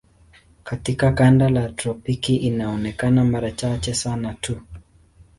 Katika 0.63 1.11
kanda 1.11 1.47
ya 1.49 1.69
tropiki 1.69 2.35
inaonekana 2.35 3.25
mara 3.25 3.51
chache 3.51 3.93
sana 3.93 4.33
tu. 4.33 4.61